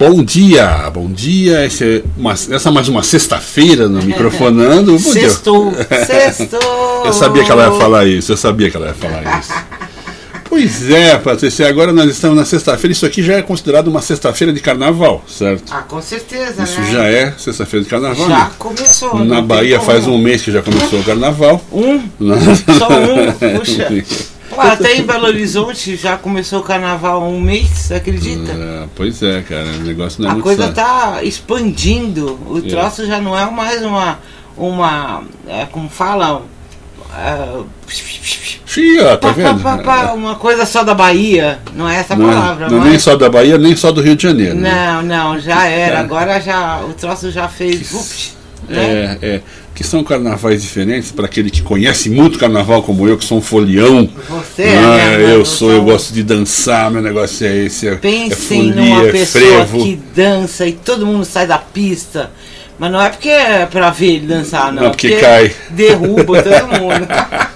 [0.00, 1.58] Bom dia, bom dia.
[1.58, 4.98] Essa é, uma, essa é mais uma sexta-feira no Microfonando.
[4.98, 5.74] Sextou,
[6.06, 7.04] sextou.
[7.04, 9.52] Eu sabia que ela ia falar isso, eu sabia que ela ia falar isso.
[10.48, 12.92] Pois é, Patrícia, agora nós estamos na sexta-feira.
[12.92, 15.70] Isso aqui já é considerado uma sexta-feira de carnaval, certo?
[15.70, 16.92] Ah, com certeza, Isso né?
[16.92, 18.26] já é sexta-feira de carnaval.
[18.26, 18.50] Já né?
[18.58, 19.22] começou.
[19.22, 21.62] Na Bahia faz um mês que já começou o carnaval.
[21.70, 21.98] Um?
[22.18, 22.36] Né?
[22.78, 23.58] Só um?
[23.58, 24.30] Puxa.
[24.60, 28.52] Até em Belo Horizonte já começou o carnaval há um mês, você acredita?
[28.52, 30.74] É, pois é, cara, o negócio não é A coisa sério.
[30.74, 32.38] tá expandindo.
[32.48, 34.18] O troço já não é mais uma.
[34.56, 36.42] uma é, como fala?
[37.12, 37.62] É,
[39.02, 39.62] ó, tá pá, pá, vendo?
[39.62, 41.58] pá, pá, uma coisa só da Bahia.
[41.74, 43.90] Não é essa Não, é- palavra, não é mas- nem só da Bahia, nem só
[43.90, 44.54] do Rio de Janeiro.
[44.54, 44.70] né?
[44.70, 45.96] Não, não, já era.
[45.96, 45.98] É.
[45.98, 46.80] Agora já.
[46.82, 47.92] O troço já fez.
[47.92, 48.36] ups,
[48.70, 49.18] né?
[49.20, 49.40] É, é,
[49.74, 53.42] que são carnavais diferentes para aquele que conhece muito carnaval como eu, que sou um
[53.42, 54.08] folião.
[54.28, 57.88] Você, Ah, né, eu sou, é eu gosto de dançar, meu negócio é esse.
[57.88, 59.84] É, é Pensem folia, numa é pessoa frevo.
[59.84, 62.30] que dança e todo mundo sai da pista.
[62.78, 64.84] Mas não é porque é pra ver ele dançar, não.
[64.84, 65.52] Não, porque cai.
[65.70, 67.06] Derruba todo mundo.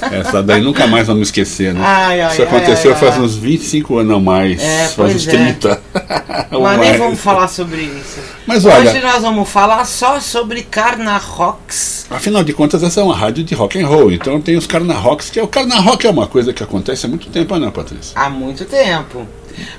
[0.00, 1.80] Essa daí nunca mais vamos esquecer, né?
[1.82, 4.62] Ai, ai, Isso aconteceu ai, faz uns 25 anos ou mais.
[4.62, 5.30] É, faz uns é.
[5.30, 5.82] 30.
[6.52, 7.00] ou Mas nem mais.
[7.00, 8.18] vamos falar sobre isso.
[8.46, 12.06] Mas Hoje olha, nós vamos falar só sobre Carnarrox.
[12.10, 14.12] afinal de contas, essa é uma rádio de rock and roll.
[14.12, 17.28] Então tem os carnarrocks, que é o carnarrock é uma coisa que acontece há muito
[17.28, 18.12] tempo, né, Patrícia?
[18.14, 19.26] Há muito tempo.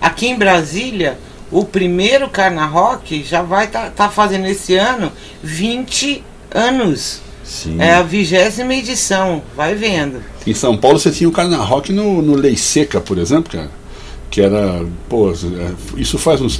[0.01, 1.17] Aqui em Brasília,
[1.51, 7.21] o primeiro Carnarrock já vai estar fazendo esse ano 20 anos.
[7.49, 7.77] Sim.
[7.79, 10.21] É a vigésima edição, vai vendo.
[10.45, 13.71] Em São Paulo você tinha o carnarrock no, no Lei Seca, por exemplo, cara.
[14.29, 15.33] Que era, pô,
[15.97, 16.57] isso faz uns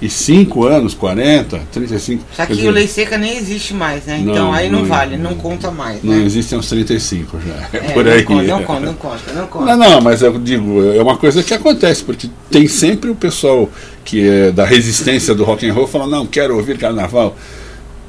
[0.00, 2.24] 35 anos, 40, 35.
[2.34, 4.18] Só que dizer, o lei seca nem existe mais, né?
[4.20, 6.24] Então Não, aí não, não- vale, não conta mais, Não né?
[6.24, 7.68] existem uns 35 já.
[7.72, 8.24] É, É, por aí.
[8.24, 9.64] Não conta, não conta, não conta, não conta.
[9.76, 13.70] Não, não, mas eu digo, é uma coisa que acontece, porque tem sempre o pessoal
[14.04, 17.36] que é da resistência do rock and roll falando, não, quero ouvir carnaval.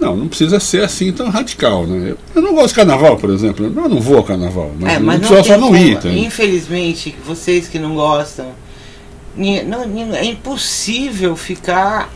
[0.04, 2.12] Não, não precisa ser assim tão radical, né?
[2.12, 3.66] Eu, eu não gosto de carnaval, por exemplo.
[3.66, 5.98] Eu não vou ao carnaval, mas, É, mas não só não ir.
[6.00, 6.10] tá?
[6.10, 8.48] Infelizmente, vocês que não gostam,
[9.36, 12.10] não- é impossível ficar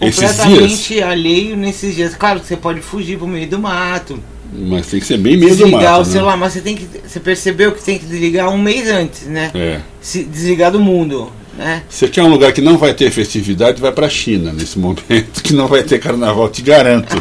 [0.00, 2.14] Esses completamente alheio nesses dias.
[2.14, 4.18] Claro que você pode fugir pro meio do mato,
[4.52, 6.02] Mas tem que ser bem meio do desligar mato.
[6.02, 6.12] o né?
[6.12, 6.86] celular, mas você tem que.
[7.06, 9.50] Você percebeu que tem que desligar um mês antes, né?
[9.54, 9.80] É.
[10.00, 11.82] Se desligar do mundo, né?
[11.88, 15.52] Você quer um lugar que não vai ter festividade, vai pra China nesse momento, que
[15.52, 17.14] não vai ter carnaval, te garanto.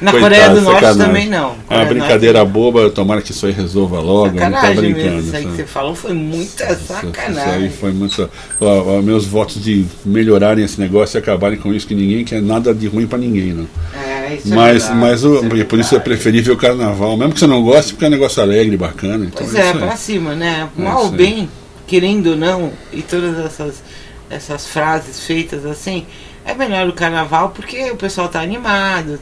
[0.00, 1.06] Na Coitado, Coreia do Norte sacanagem.
[1.06, 1.38] também não.
[1.38, 5.14] É uma Coreia brincadeira boba, tomara que isso aí resolva logo, não tá Sacanagem brincando.
[5.16, 7.70] mesmo, isso aí que você falou foi muita Isso aí sacanagem.
[7.70, 8.30] foi muito.
[8.60, 12.72] ó, meus votos de melhorarem esse negócio e acabarem com isso, que ninguém quer nada
[12.72, 13.66] de ruim pra ninguém, não.
[14.00, 17.16] É, isso é Mas, verdade, mas o, isso é por isso é preferível o carnaval,
[17.16, 19.24] mesmo que você não goste, porque é um negócio alegre, bacana.
[19.24, 20.68] Então Pois é é, pra cima, né?
[20.78, 21.48] É Mal ou bem,
[21.86, 23.82] querendo ou não, e todas essas,
[24.30, 26.06] essas frases feitas assim,
[26.44, 29.18] é melhor o carnaval porque o pessoal tá animado.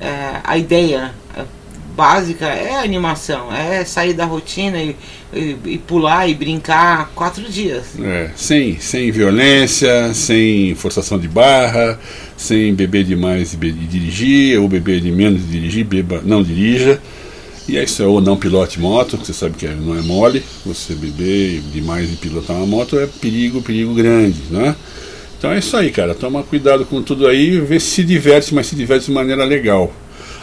[0.00, 1.42] é, a ideia é,
[1.96, 4.94] básica é animação, é sair da rotina e,
[5.32, 7.84] e, e pular e brincar quatro dias.
[7.98, 11.98] É, sem, sem violência, sem forçação de barra,
[12.36, 16.42] sem beber demais e, be- e dirigir, ou beber de menos e dirigir, beba, não
[16.42, 17.00] dirija.
[17.68, 20.42] E é isso, ou não pilote moto, que você sabe que é- não é mole,
[20.64, 24.76] você beber demais e pilotar uma moto é perigo, perigo grande, né?
[25.38, 28.76] Então é isso aí, cara, toma cuidado com tudo aí, vê se diverte, mas se
[28.76, 29.92] diverte de maneira legal.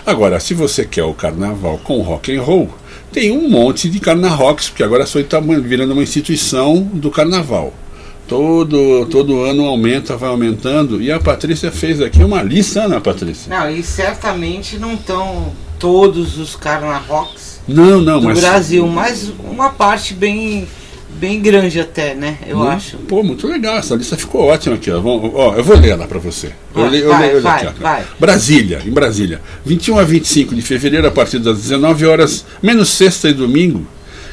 [0.06, 2.70] Agora, se você quer o carnaval com rock and roll,
[3.12, 7.74] tem um monte de carnarrocks, porque agora aí está virando uma instituição do carnaval.
[8.28, 11.02] Todo, todo ano aumenta, vai aumentando.
[11.02, 13.50] E a Patrícia fez aqui uma lista, Ana Patrícia?
[13.54, 18.40] Não, e certamente não estão todos os carnarrocks Não, não, do mas.
[18.40, 20.66] Brasil, mas uma parte bem,
[21.20, 22.38] bem grande até, né?
[22.48, 22.96] Eu Hum, acho.
[23.00, 23.76] Pô, muito legal.
[23.76, 24.90] Essa lista ficou ótima aqui.
[24.90, 25.02] Ó.
[25.02, 26.54] Ó, eu vou ler ela para você.
[26.74, 28.04] Eu Vai, eu vai, leio ela vai, aqui, vai.
[28.18, 29.42] Brasília, em Brasília.
[29.66, 33.86] 21 a 25 de fevereiro, a partir das 19 horas, menos sexta e domingo,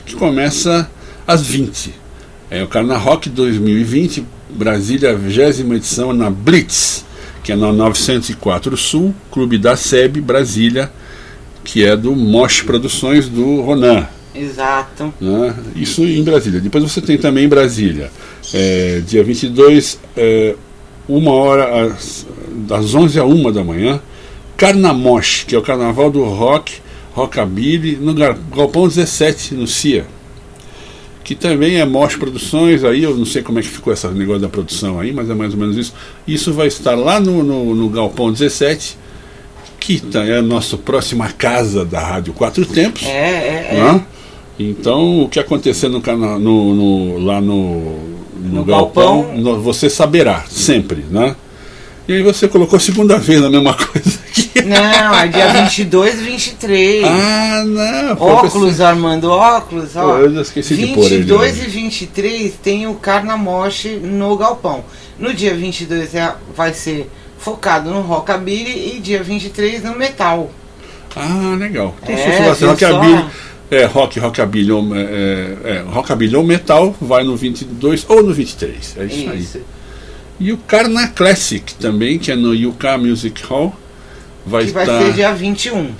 [0.06, 0.88] que começa
[1.26, 1.92] às 20.
[2.48, 7.04] É o Carnarock 2020, Brasília, a 20 edição na Blitz,
[7.42, 10.92] que é na 904 Sul, Clube da SEB, Brasília,
[11.64, 14.06] que é do Mosh Produções do Ronan.
[14.34, 15.12] Exato.
[15.20, 15.54] né?
[15.74, 16.60] Isso em Brasília.
[16.60, 18.10] Depois você tem também em Brasília,
[18.54, 20.54] é, dia 22, é,
[21.08, 24.00] uma hora, às, das 11 a 1 da manhã,
[24.56, 26.74] Carnamoche, que é o carnaval do rock,
[27.12, 30.06] rockabilly, no Galpão 17, no CIA.
[31.24, 34.40] Que também é Mosh Produções, aí eu não sei como é que ficou esse negócio
[34.40, 35.94] da produção aí, mas é mais ou menos isso.
[36.26, 38.98] Isso vai estar lá no, no, no Galpão 17,
[39.80, 43.02] que tá, é a nossa próxima casa da Rádio Quatro Tempos.
[43.04, 43.74] É, é, é.
[43.82, 44.02] né?
[44.58, 46.00] Então, o que acontecer no,
[46.38, 47.98] no, no- lá no,
[48.38, 49.38] no, galpão, galpão.
[49.38, 51.34] no- você saberá, sempre, né?
[52.06, 54.62] E aí você colocou segunda vez a mesma coisa aqui.
[54.62, 57.04] Não, é dia 22 e 23.
[57.06, 58.20] Ah, não.
[58.26, 60.18] óculos, Armando, óculos, ó.
[60.18, 61.62] Eu já esqueci de pôr ele 22 hoje.
[61.64, 64.84] e 23 tem o Carnamoche no Galpão.
[65.18, 67.08] No dia 22 é- vai ser
[67.40, 70.50] focado no Rockabilly e dia 23 no Metal.
[71.16, 71.94] Ah, legal.
[72.02, 73.24] Então, É, se viu rockabilly,
[73.70, 75.00] é, rock, rockabilly, ou, é,
[75.64, 78.96] é, rockabilly ou metal, vai no 22 ou no 23.
[78.98, 79.38] É isso, aí.
[79.40, 79.60] Isso.
[80.38, 83.74] E o Carna Classic também, que é no UK Music Hall,
[84.46, 85.02] vai Que vai estar.
[85.02, 85.90] ser dia 21.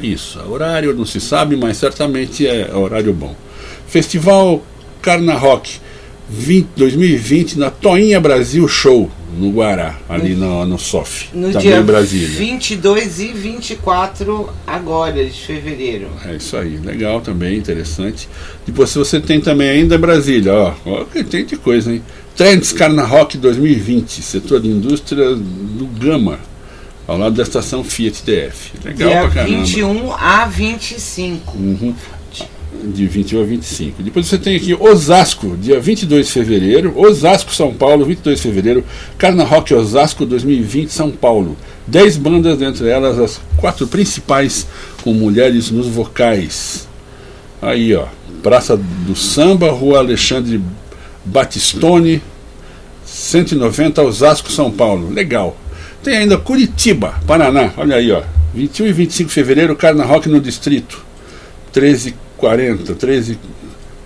[0.00, 3.34] Isso, horário não se sabe, mas certamente é horário bom.
[3.86, 4.62] Festival
[5.02, 5.78] Carna Rock
[6.28, 11.78] 20 2020 na Toinha Brasil Show, no Guará, ali no, no SOF, No também dia
[11.78, 12.38] em Brasília.
[12.38, 16.08] 22 e 24 agora de fevereiro.
[16.24, 18.28] É isso aí, legal também, interessante.
[18.66, 22.02] Depois se você tem também ainda Brasília, ó, ó que tem de coisa, hein?
[22.36, 26.38] Trends Carna Rock 2020, setor de indústria do Gama,
[27.06, 28.72] ao lado da estação Fiat DF.
[28.84, 29.64] Legal dia pra caramba.
[29.64, 31.56] 21 a 25.
[31.56, 31.94] Uhum.
[32.84, 34.02] De 21 a 25.
[34.02, 36.92] Depois você tem aqui Osasco, dia 22 de fevereiro.
[36.96, 38.84] Osasco, São Paulo, 22 de fevereiro.
[39.16, 41.56] Carna Rock Osasco 2020, São Paulo.
[41.86, 44.66] 10 bandas, dentre elas as quatro principais
[45.02, 46.86] com mulheres nos vocais.
[47.60, 48.06] Aí, ó.
[48.42, 50.60] Praça do Samba, Rua Alexandre
[51.24, 52.22] Batistone,
[53.04, 55.10] 190, Osasco, São Paulo.
[55.12, 55.56] Legal.
[56.02, 57.72] Tem ainda Curitiba, Paraná.
[57.76, 58.22] Olha aí, ó.
[58.54, 61.04] 21 e 25 de fevereiro, Carna Rock no Distrito.
[62.40, 63.38] 1340, 13,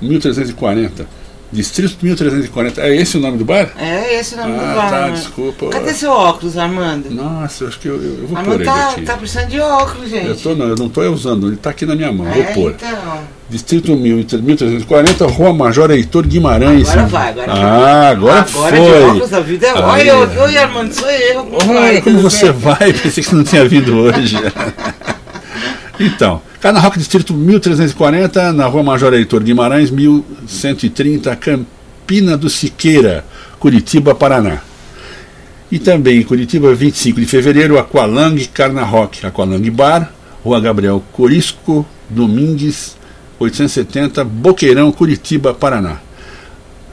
[0.00, 1.22] 1340.
[1.52, 2.80] Distrito 1340.
[2.80, 3.72] É esse o nome do bar?
[3.78, 4.90] É esse o nome do Ah, bar.
[4.90, 5.68] tá, desculpa.
[5.68, 7.10] Cadê seu óculos, Armando?
[7.10, 9.02] Nossa, eu acho que eu, eu, eu vou pôr Armando ele tá, aqui.
[9.02, 10.28] tá precisando de óculos, gente.
[10.28, 12.24] Eu, tô, não, eu não estou usando, ele está aqui na minha mão.
[12.26, 12.70] Vou é, pôr.
[12.70, 13.18] então.
[13.50, 16.88] Distrito 1000, 1340, Rua Major Heitor Guimarães.
[16.88, 18.72] Agora vai, agora Ah, agora, Agora foi.
[18.72, 19.74] de óculos a vida é.
[19.78, 21.44] Olha, oi, Armando, sou eu.
[21.44, 21.74] Como?
[21.78, 22.60] Olha como você bem?
[22.62, 24.38] vai, pensei que não tinha vindo hoje.
[26.00, 33.24] então, Carna Rock Distrito 1340, na Rua Major Heitor Guimarães, 1130, Campina do Siqueira,
[33.58, 34.60] Curitiba, Paraná.
[35.72, 40.12] E também em Curitiba, 25 de fevereiro, Aqualang Carna Rock, Aqualang Bar,
[40.44, 42.96] Rua Gabriel Corisco, Domingues,
[43.40, 45.96] 870, Boqueirão, Curitiba, Paraná.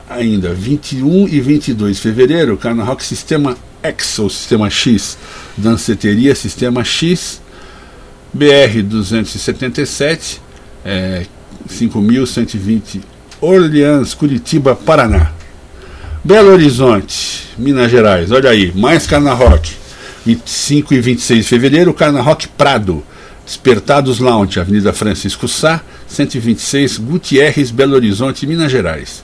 [0.09, 5.15] Ainda 21 e 22 de fevereiro, Carna Rock Sistema X, ou Sistema X,
[5.55, 7.38] Danceteria Sistema X,
[8.33, 10.41] BR 277,
[10.85, 11.25] é,
[11.67, 13.01] 5120,
[13.41, 15.31] Orleans, Curitiba, Paraná.
[16.23, 19.71] Belo Horizonte, Minas Gerais, olha aí, mais Carna Rock.
[20.25, 23.03] 25 e 26 de fevereiro, Carna Rock Prado.
[23.45, 29.23] Despertados Lounge, Avenida Francisco Sá, 126, Gutierrez, Belo Horizonte, Minas Gerais.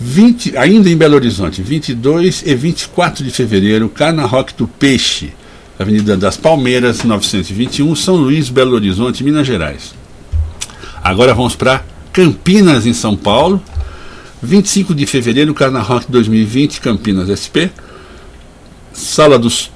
[0.00, 5.34] 20, ainda em Belo Horizonte, 22 e 24 de fevereiro, Carna Rock do Peixe,
[5.78, 9.94] Avenida das Palmeiras, 921, São Luís, Belo Horizonte, Minas Gerais.
[11.02, 13.62] Agora vamos para Campinas, em São Paulo.
[14.42, 17.70] 25 de fevereiro, Carna Rock 2020, Campinas SP.
[18.92, 19.70] Sala dos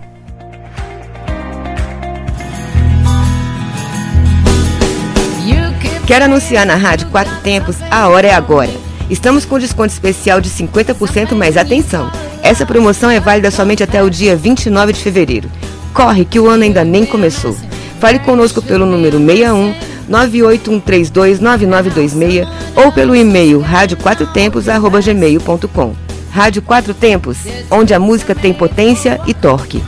[6.11, 7.77] Quer anunciar na Rádio Quatro Tempos?
[7.89, 8.69] A hora é agora.
[9.09, 12.11] Estamos com desconto especial de 50%, mas atenção!
[12.43, 15.49] Essa promoção é válida somente até o dia 29 de fevereiro.
[15.93, 17.55] Corre que o ano ainda nem começou.
[18.01, 19.73] Fale conosco pelo número 61
[20.09, 25.95] 981329926 ou pelo e-mail radioquatrotempos@gmail.com.
[26.29, 27.37] Rádio Quatro Tempos,
[27.71, 29.81] onde a música tem potência e torque.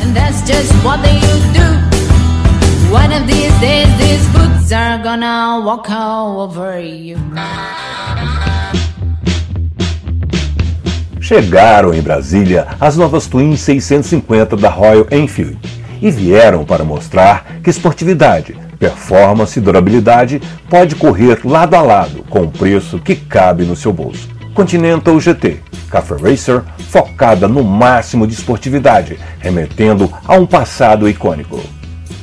[0.00, 1.18] And that's just what they
[1.58, 1.85] do.
[2.96, 7.18] One of these days, these boots are gonna walk all over you.
[11.20, 15.58] Chegaram em Brasília as novas Twin 650 da Royal Enfield
[16.00, 22.44] e vieram para mostrar que esportividade, performance e durabilidade pode correr lado a lado com
[22.44, 24.26] o preço que cabe no seu bolso.
[24.54, 25.60] Continental GT,
[25.90, 31.60] Cafe Racer, focada no máximo de esportividade, remetendo a um passado icônico.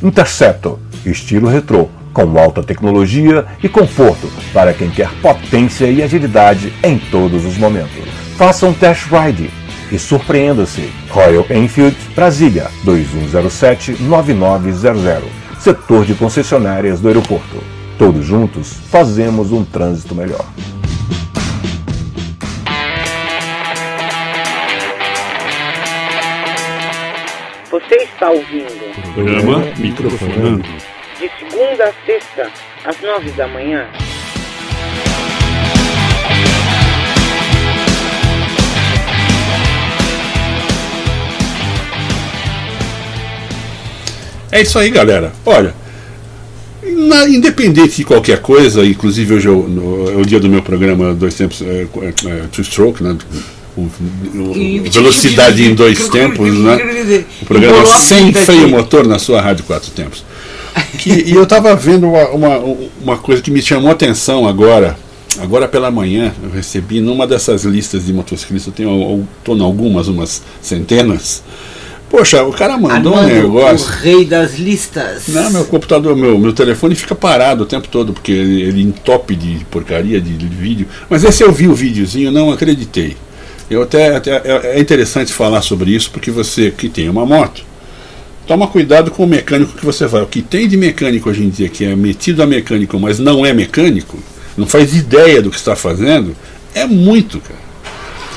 [0.04, 7.00] Interceptor, estilo retrô, com alta tecnologia e conforto para quem quer potência e agilidade em
[7.00, 8.04] todos os momentos.
[8.36, 9.50] Faça um test ride
[9.90, 10.92] e surpreenda-se.
[11.10, 15.22] Royal Enfield, Brasília, 2107-9900.
[15.58, 17.64] Setor de concessionárias do aeroporto.
[17.98, 20.46] Todos juntos fazemos um trânsito melhor.
[27.72, 28.83] Você está ouvindo
[29.14, 30.64] Programa Microfonando.
[31.20, 32.52] de segunda a sexta,
[32.86, 33.88] às nove da manhã.
[44.52, 45.32] É isso aí, galera.
[45.46, 45.74] Olha,
[46.84, 50.62] na- independente de qualquer coisa, inclusive hoje é o, no- é o dia do meu
[50.62, 53.18] programa Dois Tempos, é, é, é, Two Stroke, né?
[53.76, 53.82] O-
[54.36, 57.26] o- E- velocidade em dois tempos, né?
[57.42, 58.72] O programa sem freio aqui.
[58.72, 60.24] motor na sua rádio quatro tempos.
[60.98, 64.98] Que- e eu estava vendo uma, uma, uma coisa que me chamou a atenção agora.
[65.40, 70.08] Agora pela manhã eu recebi numa dessas listas de motociclistas, eu tenho estou em algumas,
[70.08, 71.42] umas centenas.
[72.10, 73.88] Poxa, o cara mandou um Armando, negócio.
[73.88, 75.24] o rei das listas.
[75.30, 79.36] Não, meu computador, meu, meu telefone fica parado o tempo todo, porque ele, ele entope
[79.36, 80.88] de porcaria de, de vídeo.
[81.10, 83.18] Mas esse eu vi o videozinho, não acreditei.
[83.74, 87.64] Eu até, até é é interessante falar sobre isso, porque você que tem uma moto,
[88.48, 90.22] toma cuidado com o mecânico que você vai.
[90.22, 93.46] O que tem de mecânico hoje em dia que é metido a mecânico, mas não
[93.46, 94.18] é mecânico,
[94.58, 96.36] não faz ideia do que está fazendo,
[96.76, 97.64] é muito, cara.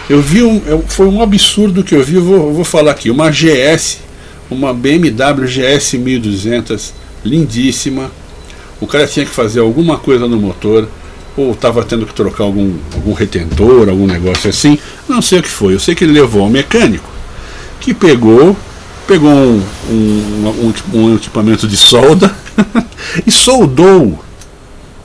[0.08, 3.10] Eu vi um, eu- foi um absurdo que eu vi, vou, eu vou falar aqui,
[3.10, 3.98] uma GS,
[4.50, 8.10] uma BMW GS 1200, lindíssima.
[8.80, 10.88] O cara tinha que fazer alguma coisa no motor,
[11.36, 15.48] ou estava tendo que trocar algum, algum retentor, algum negócio assim, não sei o que
[15.48, 15.74] foi.
[15.74, 17.08] Eu sei que ele levou ao mecânico,
[17.80, 18.56] que pegou,
[19.06, 22.34] pegou um, um, um- um equipamento de solda
[23.26, 24.18] e soldou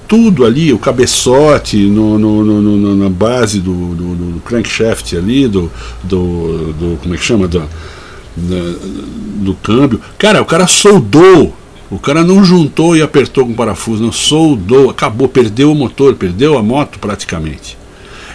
[0.07, 5.47] tudo ali, o cabeçote no, no- no- no- na base do, do, do crankshaft ali,
[5.47, 5.71] do,
[6.03, 7.47] do, do- como é que chama?
[7.47, 7.59] Do,
[8.35, 8.75] da-
[9.37, 9.99] do câmbio.
[10.17, 11.55] Cara, o cara soldou.
[11.91, 16.57] O cara não juntou e apertou com parafuso, não, soldou, acabou, perdeu o motor, perdeu
[16.57, 17.77] a moto praticamente.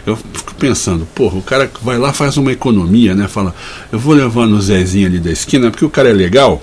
[0.07, 3.27] Eu fico pensando, porra, o cara vai lá faz uma economia, né?
[3.27, 3.55] Fala,
[3.91, 6.63] eu vou levar no Zezinho ali da esquina, porque o cara é legal,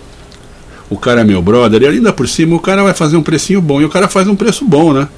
[0.87, 3.59] o cara é meu brother, e ainda por cima o cara vai fazer um precinho
[3.59, 5.09] bom, e o cara faz um preço bom, né?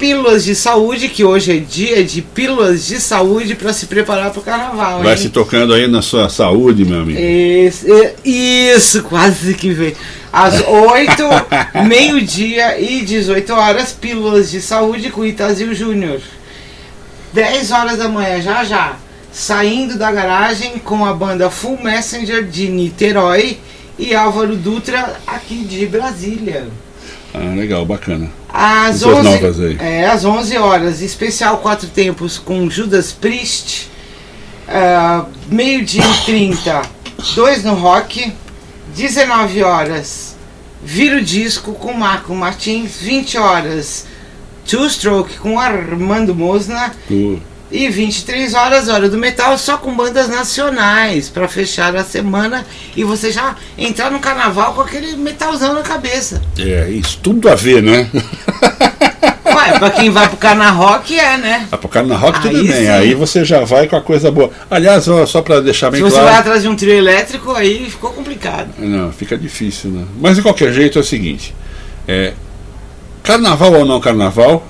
[0.00, 4.40] Pílulas de Saúde, que hoje é dia de Pílulas de Saúde para se preparar para
[4.40, 5.18] o carnaval, Vai hein?
[5.20, 7.18] se tocando aí na sua saúde, meu amigo.
[7.20, 7.86] Esse-
[8.24, 9.94] e- isso, quase que veio.
[10.32, 11.22] Às 8,
[11.86, 16.20] meio-dia e 18 horas, Pílulas de Saúde com Itazil Júnior.
[17.34, 18.96] 10 horas da manhã, já já,
[19.30, 23.58] saindo da garagem com a banda Full Messenger de Niterói
[23.98, 26.68] e Álvaro Dutra aqui de Brasília.
[27.34, 28.39] Ah, legal, bacana.
[28.52, 29.76] Às Essas 11, novas aí.
[29.80, 33.88] É, às 11 horas, especial Quatro Tempos com Judas Priest.
[34.68, 36.82] Ah, Meio-dia e 30,
[37.34, 38.32] dois no rock.
[38.94, 40.36] 19 horas,
[40.82, 44.06] Vira o Disco com Marco Martins, 20 horas.
[44.66, 50.28] Two Stroke com Armando Mosna Do- e 23 horas Hora do Metal só com bandas
[50.28, 55.82] nacionais para fechar a semana e você já entrar no carnaval com aquele metalzão na
[55.82, 56.42] cabeça.
[56.58, 58.08] É, isso tudo a ver, né?
[59.44, 61.68] Ué, pra quem vai pro Carna Rock é, né?
[61.70, 62.88] Ah, pro Carna Rock tudo Aí bem, sim.
[62.88, 64.50] aí você já vai com a coisa boa.
[64.70, 66.40] Aliás, ó, só para deixar bem Se você vai claro.
[66.40, 68.68] atrás de um trio elétrico, aí ficou complicado.
[68.78, 70.04] Não, fica difícil, né?
[70.20, 71.54] Mas de qualquer jeito é o seguinte:
[72.06, 72.32] é,
[73.22, 74.66] carnaval ou não carnaval,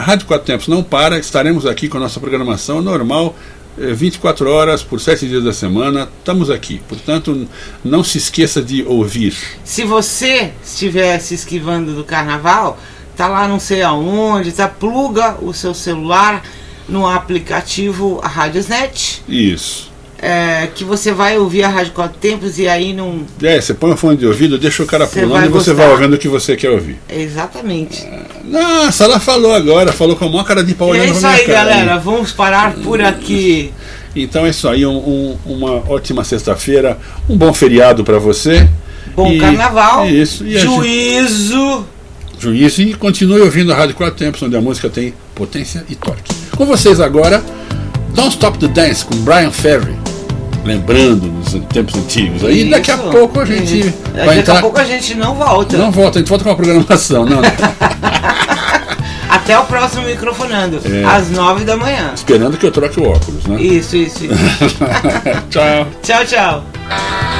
[0.00, 3.36] a Rádio Quatro Tempos não para, estaremos aqui com a nossa programação normal,
[3.78, 6.80] eh, 24 horas por 7 dias da semana, estamos aqui.
[6.88, 7.46] Portanto,
[7.84, 9.36] não se esqueça de ouvir.
[9.62, 12.78] Se você estiver se esquivando do carnaval,
[13.14, 16.42] tá lá não sei aonde, tá, pluga o seu celular
[16.88, 19.89] no aplicativo Radiosnet, Isso.
[20.22, 23.22] É, que você vai ouvir a Rádio Quatro Tempos e aí não.
[23.42, 25.74] É, você põe o fone de ouvido, deixa o cara pulando e você gostar.
[25.74, 26.98] vai ouvindo o que você quer ouvir.
[27.08, 28.06] Exatamente.
[28.44, 31.26] Nossa, ela falou agora, falou com a maior cara de pau E olhando é isso
[31.26, 31.58] aí, cara.
[31.70, 31.98] galera.
[31.98, 33.72] Vamos parar por aqui.
[34.14, 38.68] Então é isso aí, um- um- uma ótima sexta-feira, um bom feriado para você.
[39.14, 40.06] Bom E- carnaval.
[40.08, 41.84] Isso, a gente- juízo.
[42.38, 46.34] juízo e continue ouvindo a Rádio Quatro Tempos, onde a música tem potência e torque.
[46.56, 47.42] Com vocês agora,
[48.14, 49.94] Don't Stop the Dance com Brian Ferry,
[50.64, 52.44] lembrando dos tempos antigos.
[52.44, 53.04] Aí daqui a Isso.
[53.10, 53.94] pouco a gente Isso.
[54.14, 54.58] vai Daqui entrar.
[54.58, 55.76] a pouco a gente não volta.
[55.76, 57.52] Não volta, a gente volta com a programação, não, né?
[59.30, 60.80] Até o próximo microfonando.
[60.84, 61.04] É.
[61.04, 62.12] Às nove da manhã.
[62.14, 63.60] esperando que eu troque o óculos, né?
[63.60, 64.34] Isso, isso, isso.
[65.50, 65.86] Tchau.
[66.02, 67.39] tchau, tchau.